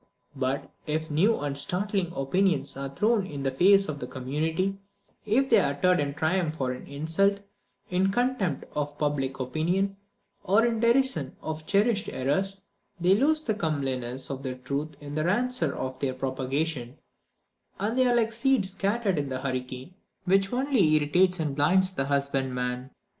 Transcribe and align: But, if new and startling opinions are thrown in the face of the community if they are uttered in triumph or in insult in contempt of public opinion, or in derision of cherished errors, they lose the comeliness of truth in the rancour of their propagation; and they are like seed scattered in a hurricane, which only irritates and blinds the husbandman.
But, 0.35 0.71
if 0.87 1.11
new 1.11 1.37
and 1.41 1.55
startling 1.55 2.11
opinions 2.15 2.75
are 2.75 2.89
thrown 2.89 3.23
in 3.27 3.43
the 3.43 3.51
face 3.51 3.85
of 3.87 3.99
the 3.99 4.07
community 4.07 4.79
if 5.27 5.47
they 5.51 5.59
are 5.59 5.73
uttered 5.73 5.99
in 5.99 6.15
triumph 6.15 6.59
or 6.59 6.73
in 6.73 6.87
insult 6.87 7.41
in 7.91 8.11
contempt 8.11 8.63
of 8.75 8.97
public 8.97 9.39
opinion, 9.39 9.97
or 10.43 10.65
in 10.65 10.79
derision 10.79 11.35
of 11.43 11.67
cherished 11.67 12.09
errors, 12.09 12.61
they 12.99 13.13
lose 13.13 13.43
the 13.43 13.53
comeliness 13.53 14.31
of 14.31 14.41
truth 14.63 14.95
in 14.99 15.13
the 15.13 15.23
rancour 15.23 15.73
of 15.75 15.99
their 15.99 16.15
propagation; 16.15 16.97
and 17.79 17.95
they 17.95 18.07
are 18.07 18.15
like 18.15 18.31
seed 18.33 18.65
scattered 18.65 19.19
in 19.19 19.31
a 19.31 19.37
hurricane, 19.37 19.93
which 20.25 20.51
only 20.51 20.95
irritates 20.95 21.39
and 21.39 21.55
blinds 21.55 21.91
the 21.91 22.05
husbandman. 22.05 22.89